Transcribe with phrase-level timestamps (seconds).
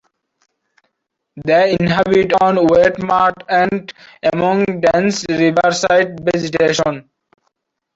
[1.45, 3.93] They inhabit on wet mud and
[4.33, 7.07] among dense riverside vegetation.